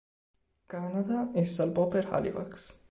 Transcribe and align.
Canada" 0.67 1.29
e 1.31 1.45
salpò 1.45 1.87
per 1.87 2.07
Halifax. 2.07 2.73